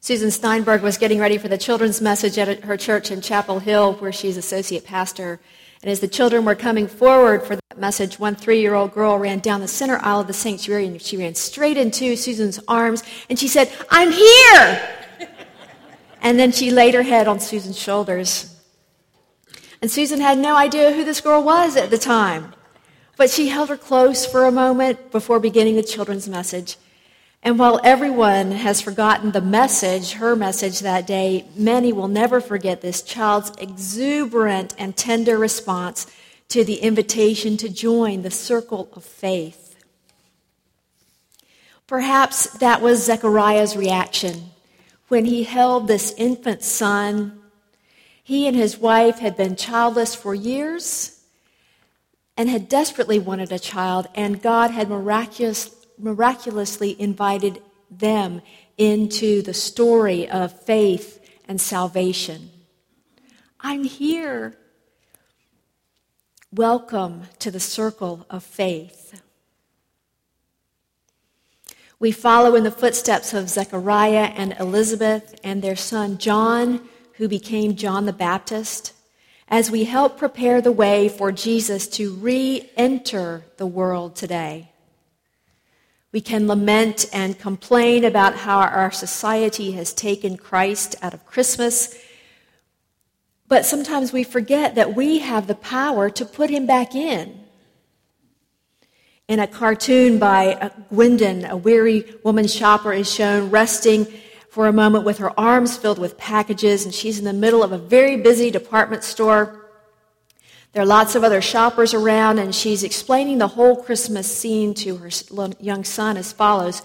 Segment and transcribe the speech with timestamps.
[0.00, 3.94] Susan Steinberg was getting ready for the children's message at her church in Chapel Hill,
[3.94, 5.40] where she's associate pastor.
[5.82, 9.18] And as the children were coming forward for that message, one three year old girl
[9.18, 13.02] ran down the center aisle of the sanctuary and she ran straight into Susan's arms
[13.28, 14.98] and she said, I'm here!
[16.22, 18.54] and then she laid her head on Susan's shoulders.
[19.82, 22.54] And Susan had no idea who this girl was at the time.
[23.16, 26.76] But she held her close for a moment before beginning the children's message.
[27.42, 32.80] And while everyone has forgotten the message, her message that day, many will never forget
[32.80, 36.06] this child's exuberant and tender response
[36.48, 39.76] to the invitation to join the circle of faith.
[41.86, 44.50] Perhaps that was Zechariah's reaction
[45.08, 47.40] when he held this infant son.
[48.22, 51.22] He and his wife had been childless for years
[52.36, 58.42] and had desperately wanted a child, and God had miraculous, miraculously invited them
[58.76, 62.50] into the story of faith and salvation.
[63.60, 64.54] I'm here.
[66.52, 69.22] Welcome to the circle of faith.
[72.00, 77.74] We follow in the footsteps of Zechariah and Elizabeth and their son John, who became
[77.74, 78.92] John the Baptist,
[79.48, 84.70] as we help prepare the way for Jesus to re enter the world today.
[86.10, 91.94] We can lament and complain about how our society has taken Christ out of Christmas,
[93.46, 97.44] but sometimes we forget that we have the power to put him back in.
[99.26, 104.06] In a cartoon by uh, Gwendon, a weary woman shopper is shown resting
[104.48, 107.72] for a moment with her arms filled with packages, and she's in the middle of
[107.72, 109.57] a very busy department store.
[110.72, 114.98] There are lots of other shoppers around, and she's explaining the whole Christmas scene to
[114.98, 115.10] her
[115.60, 116.82] young son as follows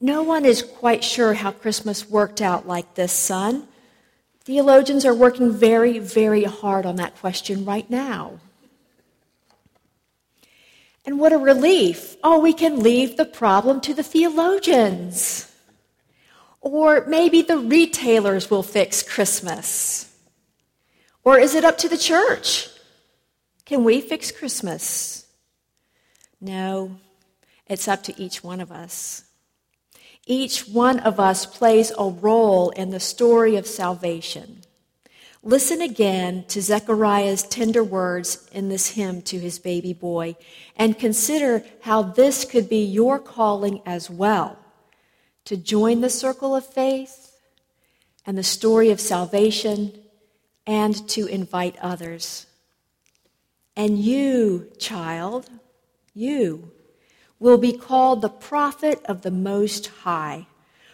[0.00, 3.68] No one is quite sure how Christmas worked out like this, son.
[4.44, 8.40] Theologians are working very, very hard on that question right now.
[11.04, 12.16] And what a relief.
[12.24, 15.52] Oh, we can leave the problem to the theologians.
[16.60, 20.11] Or maybe the retailers will fix Christmas.
[21.24, 22.68] Or is it up to the church?
[23.64, 25.26] Can we fix Christmas?
[26.40, 26.96] No,
[27.66, 29.24] it's up to each one of us.
[30.26, 34.62] Each one of us plays a role in the story of salvation.
[35.44, 40.36] Listen again to Zechariah's tender words in this hymn to his baby boy
[40.76, 44.56] and consider how this could be your calling as well
[45.44, 47.36] to join the circle of faith
[48.24, 49.92] and the story of salvation
[50.66, 52.46] and to invite others.
[53.76, 55.48] And you, child,
[56.14, 56.70] you
[57.38, 60.46] will be called the prophet of the Most High,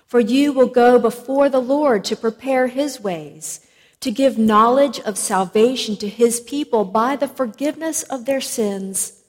[0.06, 3.60] for you will go before the Lord to prepare his ways,
[4.00, 9.22] to give knowledge of salvation to his people by the forgiveness of their sins.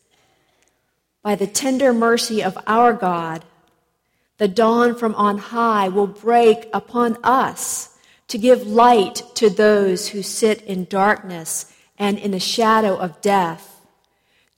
[1.22, 3.44] By the tender mercy of our God,
[4.38, 7.98] the dawn from on high will break upon us
[8.29, 11.66] to give light to those who sit in darkness
[11.97, 13.81] and in the shadow of death,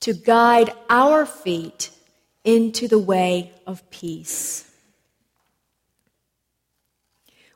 [0.00, 1.90] to guide our feet
[2.44, 4.70] into the way of peace.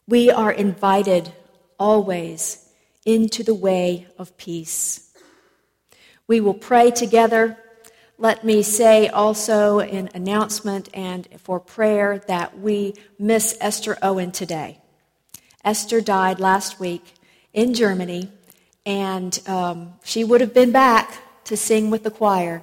[0.08, 1.32] We are invited
[1.78, 2.68] always
[3.04, 5.12] into the way of peace.
[6.26, 7.58] We will pray together.
[8.18, 14.80] Let me say also in announcement and for prayer that we miss Esther Owen today.
[15.66, 17.14] Esther died last week
[17.52, 18.30] in Germany,
[18.86, 22.62] and um, she would have been back to sing with the choir.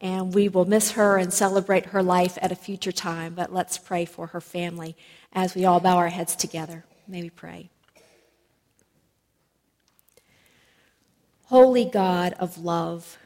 [0.00, 3.34] And we will miss her and celebrate her life at a future time.
[3.34, 4.96] But let's pray for her family
[5.32, 6.84] as we all bow our heads together.
[7.06, 7.70] May we pray.
[11.44, 13.18] Holy God of love,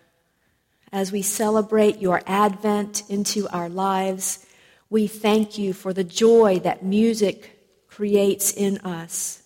[0.92, 4.44] as we celebrate your advent into our lives,
[4.90, 7.53] we thank you for the joy that music
[7.94, 9.42] creates in us.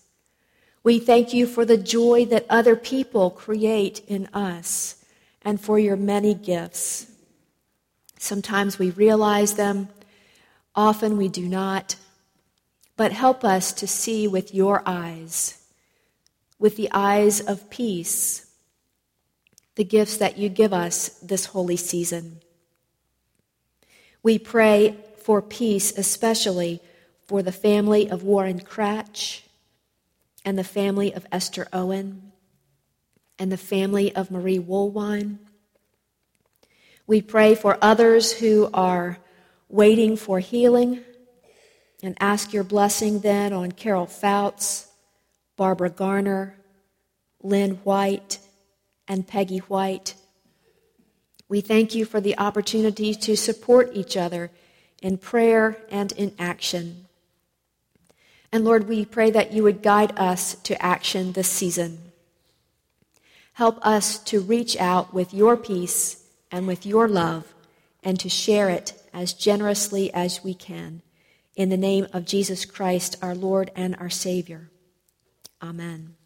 [0.83, 5.03] We thank you for the joy that other people create in us
[5.43, 7.05] and for your many gifts.
[8.17, 9.89] Sometimes we realize them,
[10.73, 11.95] often we do not.
[12.97, 15.61] But help us to see with your eyes,
[16.57, 18.49] with the eyes of peace,
[19.75, 22.41] the gifts that you give us this holy season.
[24.23, 26.81] We pray for peace, especially
[27.29, 29.41] for the family of Warren Cratch
[30.43, 32.31] and the family of Esther Owen
[33.37, 35.37] and the family of Marie Woolwine.
[37.05, 39.19] We pray for others who are
[39.69, 41.01] waiting for healing
[42.01, 44.87] and ask your blessing then on Carol Fouts,
[45.55, 46.55] Barbara Garner,
[47.43, 48.39] Lynn White,
[49.07, 50.15] and Peggy White.
[51.47, 54.49] We thank you for the opportunity to support each other
[54.99, 57.05] in prayer and in action.
[58.51, 61.99] And Lord, we pray that you would guide us to action this season.
[63.53, 67.53] Help us to reach out with your peace and with your love
[68.03, 71.01] and to share it as generously as we can.
[71.55, 74.71] In the name of Jesus Christ, our Lord and our Savior.
[75.61, 76.18] Amen.